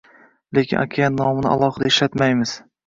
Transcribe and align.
Lekin 0.59 0.81
okean 0.85 1.21
nomini 1.21 1.53
alohida 1.53 1.93
ishlatmaymiz 1.95 2.61